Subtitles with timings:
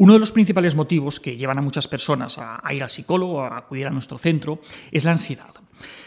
[0.00, 3.58] Uno de los principales motivos que llevan a muchas personas a, ir al psicólogo, a
[3.58, 5.52] acudir a nuestro centro, es la ansiedad.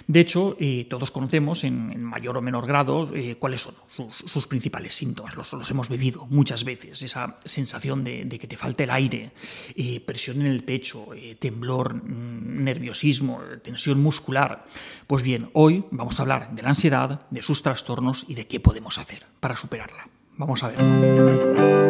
[0.07, 4.95] De hecho, eh, todos conocemos en, mayor o menor grado eh, cuáles son sus, principales
[4.95, 5.35] síntomas.
[5.35, 7.03] Los, hemos vivido muchas veces.
[7.03, 9.31] Esa sensación de, que te falta el aire,
[9.75, 14.65] eh, presión en el pecho, temblor, mm, nerviosismo, tensión muscular.
[15.05, 18.59] Pues bien, hoy vamos a hablar de la ansiedad, de sus trastornos y de qué
[18.59, 20.09] podemos hacer para superarla.
[20.35, 21.82] Vamos a ver.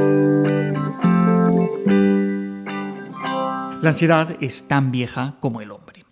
[3.84, 6.05] La ansiedad es tan vieja como el hombre.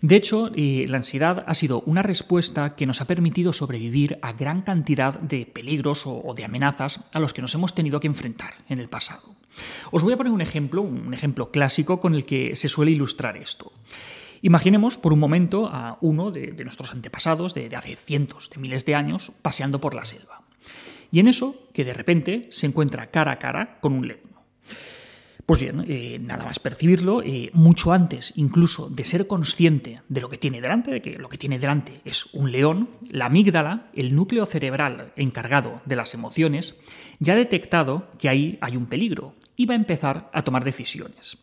[0.00, 4.32] De hecho, eh, la ansiedad ha sido una respuesta que nos ha permitido sobrevivir a
[4.32, 8.54] gran cantidad de peligros o, de amenazas a los que nos hemos tenido que enfrentar
[8.70, 9.36] en el pasado.
[9.90, 13.36] Os voy a poner un ejemplo, un ejemplo clásico con el que se suele ilustrar
[13.36, 13.74] esto.
[14.40, 18.94] Imaginemos por un momento a uno de, nuestros antepasados de, hace cientos de miles de
[18.94, 20.44] años paseando por la selva.
[21.12, 24.20] Y en eso, que de repente se encuentra cara a cara con un león.
[25.48, 30.28] Pues bien, eh, nada más percibirlo, eh, mucho antes incluso de ser consciente de lo
[30.28, 34.14] que tiene delante, de que lo que tiene delante es un león, la amígdala, el
[34.14, 36.76] núcleo cerebral encargado de las emociones,
[37.18, 41.38] ya ha detectado que ahí hay un peligro y va a empezar a tomar decisiones.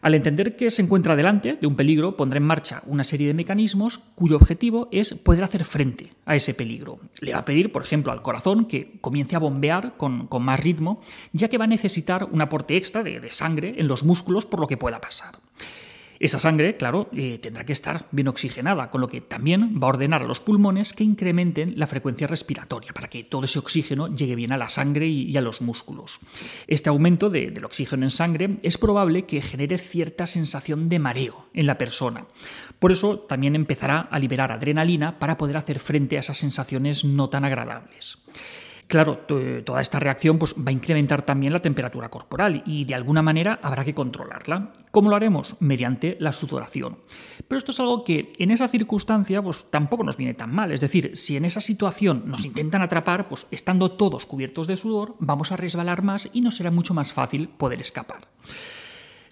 [0.00, 3.34] Al entender que se encuentra delante de un peligro, pondrá en marcha una serie de
[3.34, 7.00] mecanismos cuyo objetivo es poder hacer frente a ese peligro.
[7.20, 11.02] Le va a pedir, por ejemplo, al corazón que comience a bombear con, más ritmo,
[11.32, 14.66] ya que va a necesitar un aporte extra de sangre en los músculos por lo
[14.66, 15.38] que pueda pasar.
[16.20, 19.90] Esa sangre, claro, eh, tendrá que estar bien oxigenada, con lo que también va a
[19.90, 24.34] ordenar a los pulmones que incrementen la frecuencia respiratoria para que todo ese oxígeno llegue
[24.34, 26.18] bien a la sangre y, a los músculos.
[26.66, 31.66] Este aumento del oxígeno en sangre es probable que genere cierta sensación de mareo en
[31.66, 32.26] la persona.
[32.78, 37.28] Por eso también empezará a liberar adrenalina para poder hacer frente a esas sensaciones no
[37.28, 38.18] tan agradables.
[38.88, 43.20] Claro, toda esta reacción pues, va a incrementar también la temperatura corporal y de alguna
[43.20, 44.72] manera habrá que controlarla.
[44.90, 45.58] ¿Cómo lo haremos?
[45.60, 46.98] Mediante la sudoración.
[47.46, 50.72] Pero esto es algo que en esa circunstancia pues, tampoco nos viene tan mal.
[50.72, 55.16] Es decir, si en esa situación nos intentan atrapar, pues estando todos cubiertos de sudor,
[55.18, 58.22] vamos a resbalar más y nos será mucho más fácil poder escapar.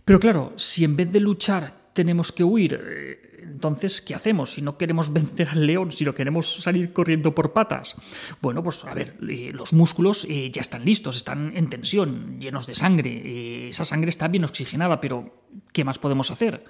[0.05, 2.79] Pero claro, si en vez de luchar tenemos que huir.
[2.81, 7.34] Eh, entonces, ¿qué hacemos si no queremos vencer al león, si no queremos salir corriendo
[7.34, 7.97] por patas?
[8.41, 12.67] Bueno, pues a ver, eh, los músculos eh, ya están listos, están en tensión, llenos
[12.69, 13.69] de sangre.
[13.69, 15.43] esa sangre está bien oxigenada, pero
[15.73, 16.62] ¿qué más podemos hacer?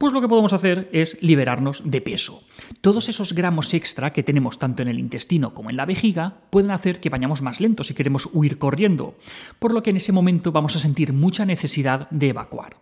[0.00, 2.42] Pues lo que podemos hacer es liberarnos de peso.
[2.80, 6.70] Todos esos gramos extra que tenemos tanto en el intestino como en la vejiga pueden
[6.70, 9.14] hacer que vayamos más lentos si queremos huir corriendo,
[9.58, 12.78] por lo que en ese momento vamos a sentir mucha necesidad de evacuar.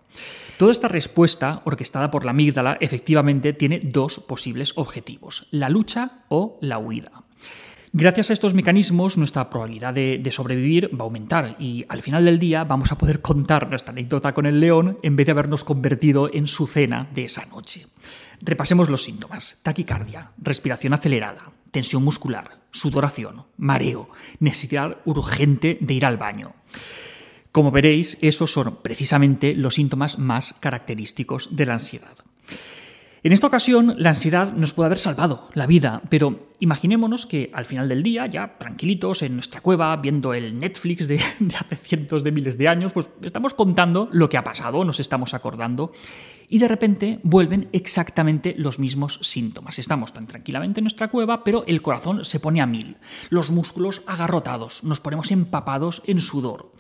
[0.59, 6.57] Toda esta respuesta, orquestada por la amígdala, efectivamente tiene dos posibles objetivos, la lucha o
[6.61, 7.25] la huida.
[7.93, 12.39] Gracias a estos mecanismos, nuestra probabilidad de, sobrevivir va a aumentar y al final del
[12.39, 16.31] día vamos a poder contar nuestra anécdota con el león en vez de habernos convertido
[16.33, 17.87] en su cena de esa noche.
[18.41, 19.59] Repasemos los síntomas.
[19.63, 26.55] Taquicardia, respiración acelerada, tensión muscular, sudoración, mareo, necesidad urgente de ir al baño.
[27.53, 32.17] Como veréis, esos son precisamente los síntomas más característicos de la ansiedad.
[33.29, 37.67] En esta ocasión, la ansiedad nos puede haber salvado la vida, pero imaginémonos que al
[37.67, 41.17] final del día, ya tranquilitos en nuestra cueva, viendo el Netflix de,
[41.61, 45.35] hace cientos de miles de años, pues estamos contando lo que ha pasado, nos estamos
[45.35, 45.93] acordando,
[46.49, 49.79] y de repente vuelven exactamente los mismos síntomas.
[49.79, 52.97] Estamos tan tranquilamente en nuestra cueva, pero el corazón se pone a mil,
[53.29, 56.73] los músculos agarrotados, nos ponemos empapados en sudor.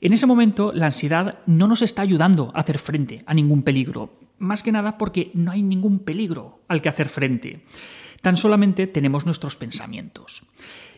[0.00, 4.25] En ese momento, la ansiedad no nos está ayudando a hacer frente a ningún peligro,
[4.38, 7.64] más que nada porque no hay ningún peligro al que hacer frente.
[8.22, 10.42] Tan solamente tenemos nuestros pensamientos.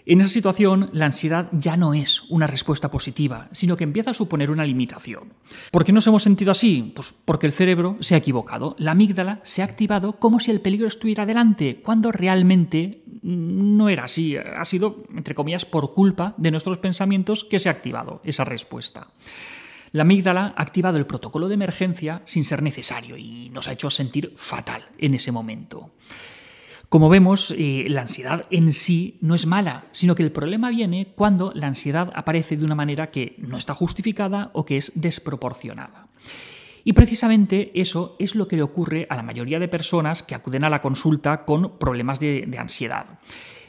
[0.06, 4.14] En esa situación, la ansiedad ya no es una respuesta positiva, sino que empieza a
[4.14, 5.34] suponer una limitación.
[5.70, 6.92] ¿Por qué nos hemos sentido así?
[6.96, 8.74] Pues porque el cerebro se ha equivocado.
[8.78, 14.04] La amígdala se ha activado como si el peligro estuviera delante, cuando realmente no era
[14.04, 14.34] así.
[14.38, 19.08] Ha sido, entre comillas, por culpa de nuestros pensamientos que se ha activado esa respuesta.
[19.92, 23.90] La amígdala ha activado el protocolo de emergencia sin ser necesario y nos ha hecho
[23.90, 25.90] sentir fatal en ese momento.
[26.88, 31.12] Como vemos, eh, la ansiedad en sí no es mala, sino que el problema viene
[31.14, 36.08] cuando la ansiedad aparece de una manera que no está justificada o que es desproporcionada.
[36.84, 40.64] Y precisamente eso es lo que le ocurre a la mayoría de personas que acuden
[40.64, 43.18] a la consulta con problemas de ansiedad.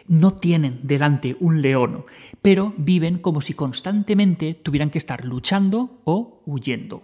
[0.09, 2.03] No tienen delante un león,
[2.41, 7.03] pero viven como si constantemente tuvieran que estar luchando o huyendo.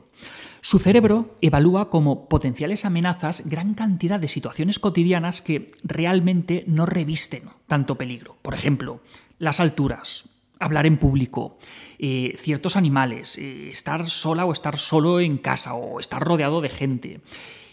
[0.62, 7.44] Su cerebro evalúa como potenciales amenazas gran cantidad de situaciones cotidianas que realmente no revisten
[7.68, 8.38] tanto peligro.
[8.42, 9.02] Por ejemplo,
[9.38, 11.60] las alturas, hablar en público,
[12.00, 16.70] eh, ciertos animales, eh, estar sola o estar solo en casa o estar rodeado de
[16.70, 17.22] gente,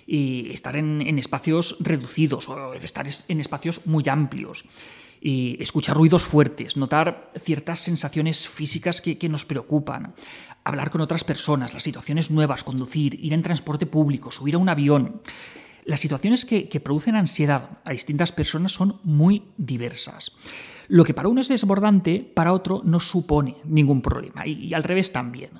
[0.07, 4.67] estar en, espacios reducidos o estar en espacios muy amplios.
[5.23, 10.15] Escuchar ruidos fuertes, notar ciertas sensaciones físicas que, nos preocupan,
[10.65, 14.69] hablar con otras personas, las situaciones nuevas, conducir, ir en transporte público, subir a un
[14.69, 15.23] avión.
[15.85, 20.33] Las situaciones que, que producen ansiedad a distintas personas son muy diversas.
[20.89, 25.13] Lo que para uno es desbordante, para otro no supone ningún problema, y, al revés
[25.13, 25.51] también.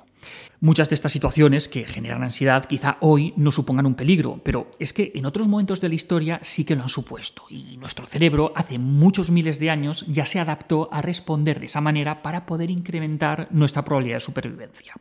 [0.59, 4.93] Muchas de estas situaciones que generan ansiedad quizá hoy no supongan un peligro, pero es
[4.93, 8.53] que en otros momentos de la historia sí que lo han supuesto, y nuestro cerebro
[8.55, 12.69] hace muchos miles de años ya se adaptó a responder de esa manera para poder
[12.69, 14.93] incrementar nuestra probabilidad de supervivencia.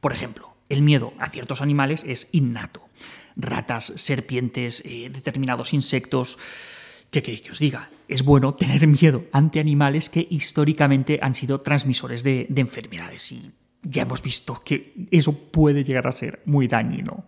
[0.00, 2.88] Por ejemplo, el miedo a ciertos animales es innato.
[3.36, 6.38] Ratas, serpientes, eh, determinados insectos,
[7.12, 7.90] ¿Qué queréis que os diga?
[8.08, 13.20] Es bueno tener miedo ante animales que históricamente han sido transmisores de, enfermedades
[13.82, 17.24] ya hemos visto que eso puede llegar a ser muy dañino.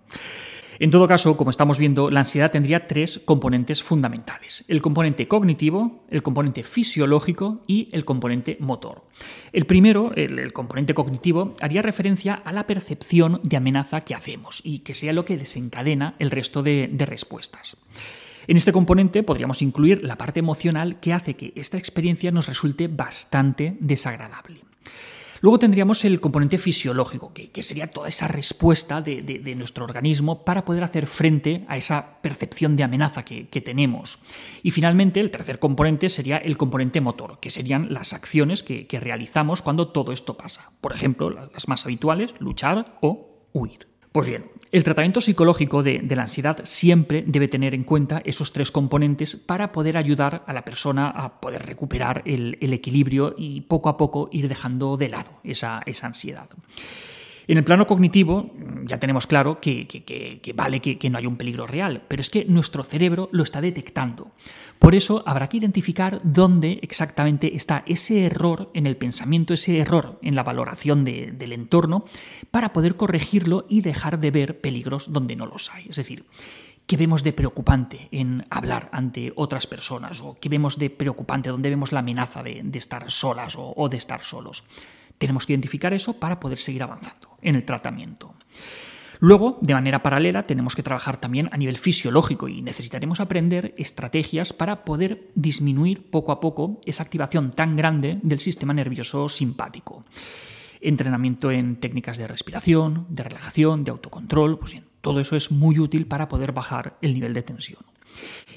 [0.80, 4.64] En todo caso, como estamos viendo, la ansiedad tendría tres componentes fundamentales.
[4.66, 9.06] El componente cognitivo, el componente fisiológico y el componente motor.
[9.52, 14.80] El primero, el, componente cognitivo, haría referencia a la percepción de amenaza que hacemos y
[14.80, 17.76] que sea lo que desencadena el resto de respuestas.
[18.46, 22.88] En este componente podríamos incluir la parte emocional que hace que esta experiencia nos resulte
[22.88, 24.60] bastante desagradable.
[25.44, 30.82] Luego tendríamos el componente fisiológico, que, sería toda esa respuesta de, nuestro organismo para poder
[30.82, 34.20] hacer frente a esa percepción de amenaza que, tenemos.
[34.62, 39.60] Y finalmente, el tercer componente sería el componente motor, que serían las acciones que realizamos
[39.60, 40.72] cuando todo esto pasa.
[40.80, 43.93] Por ejemplo, las más habituales, luchar o huir.
[44.14, 48.70] Pues bien, el tratamiento psicológico de, la ansiedad siempre debe tener en cuenta esos tres
[48.70, 53.96] componentes para poder ayudar a la persona a poder recuperar el, equilibrio y poco a
[53.96, 56.46] poco ir dejando de lado esa ansiedad.
[57.46, 58.52] En el plano cognitivo
[58.86, 59.86] ya tenemos claro que,
[60.54, 64.32] vale que, no hay un peligro real, pero es que nuestro cerebro lo está detectando.
[64.78, 70.18] Por eso habrá que identificar dónde exactamente está ese error en el pensamiento, ese error
[70.22, 72.04] en la valoración del entorno,
[72.50, 75.86] para poder corregirlo y dejar de ver peligros donde no los hay.
[75.88, 76.24] Es decir,
[76.86, 80.20] ¿Qué vemos de preocupante en hablar ante otras personas?
[80.20, 84.20] ¿O qué vemos de preocupante donde vemos la amenaza de, estar solas o de estar
[84.20, 84.64] solos?
[85.18, 88.34] Tenemos que identificar eso para poder seguir avanzando en el tratamiento.
[89.20, 94.52] Luego, de manera paralela, tenemos que trabajar también a nivel fisiológico y necesitaremos aprender estrategias
[94.52, 100.04] para poder disminuir poco a poco esa activación tan grande del sistema nervioso simpático.
[100.80, 105.78] Entrenamiento en técnicas de respiración, de relajación, de autocontrol, pues bien, todo eso es muy
[105.78, 107.82] útil para poder bajar el nivel de tensión.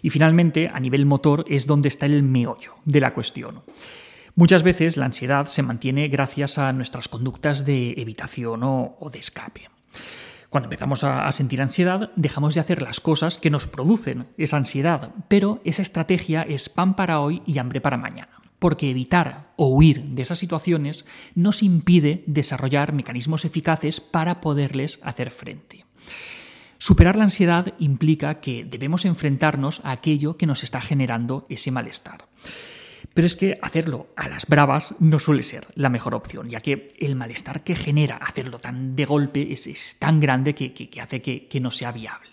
[0.01, 3.63] Y finalmente, a nivel motor es donde está el meollo de la cuestión.
[4.38, 9.68] Muchas veces la ansiedad se mantiene gracias a nuestras conductas de evitación o, de escape.
[10.50, 15.10] Cuando empezamos a, sentir ansiedad, dejamos de hacer las cosas que nos producen esa ansiedad,
[15.28, 18.30] pero esa estrategia es pan para hoy y hambre para mañana,
[18.60, 25.31] porque evitar o huir de esas situaciones nos impide desarrollar mecanismos eficaces para poderles hacer
[25.31, 25.83] frente.
[26.78, 32.28] Superar la ansiedad implica que debemos enfrentarnos a aquello que nos está generando ese malestar.
[33.18, 36.94] Pero es que hacerlo a las bravas no suele ser la mejor opción, ya que
[37.00, 41.71] el malestar que genera hacerlo tan de golpe es, tan grande que, hace que, no
[41.71, 42.30] sea viable.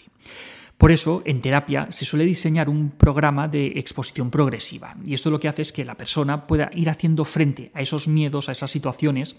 [0.77, 4.95] Por eso, en terapia se suele diseñar un programa de exposición progresiva.
[5.07, 8.07] Y esto lo que hace es que la persona pueda ir haciendo frente a esos
[8.07, 9.37] miedos, a esas situaciones,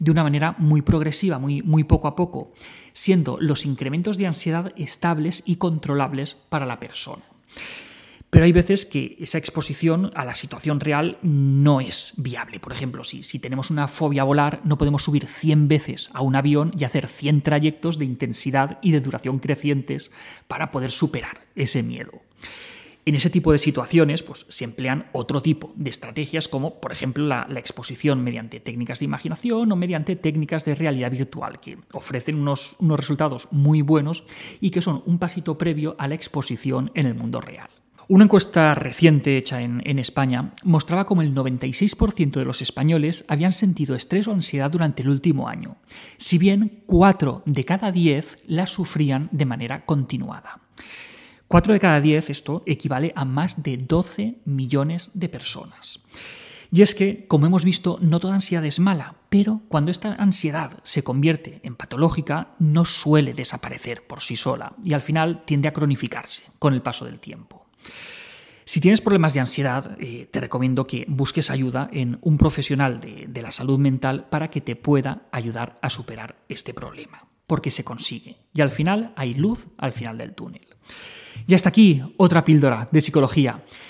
[0.00, 2.54] de una manera muy progresiva, muy poco a poco,
[2.92, 7.22] siendo los incrementos de ansiedad estables y controlables para la persona.
[8.30, 12.60] Pero hay veces que esa exposición a la situación real no es viable.
[12.60, 16.36] Por ejemplo, si, tenemos una fobia a volar, no podemos subir 100 veces a un
[16.36, 20.10] avión y hacer 100 trayectos de intensidad y de duración crecientes
[20.46, 22.20] para poder superar ese miedo.
[23.06, 27.24] En ese tipo de situaciones pues, se emplean otro tipo de estrategias como, por ejemplo,
[27.24, 32.76] la, exposición mediante técnicas de imaginación o mediante técnicas de realidad virtual, que ofrecen unos,
[32.78, 34.24] unos resultados muy buenos
[34.60, 37.70] y que son un pasito previo a la exposición en el mundo real.
[38.10, 43.94] Una encuesta reciente hecha en, España mostraba como el 96% de los españoles habían sentido
[43.94, 45.76] estrés o ansiedad durante el último año,
[46.16, 50.62] si bien 4 de cada 10 la sufrían de manera continuada.
[51.48, 56.00] 4 de cada 10, esto equivale a más de 12 millones de personas.
[56.72, 60.80] Y es que, como hemos visto, no toda ansiedad es mala, pero cuando esta ansiedad
[60.82, 65.74] se convierte en patológica, no suele desaparecer por sí sola y al final tiende a
[65.74, 67.57] cronificarse con el paso del tiempo.
[68.64, 73.42] Si tienes problemas de ansiedad, eh, te recomiendo que busques ayuda en un profesional de
[73.42, 78.36] la salud mental para que te pueda ayudar a superar este problema, porque se consigue.
[78.52, 80.66] Y al final hay luz al final del túnel.
[81.46, 83.62] Y hasta aquí otra píldora de psicología.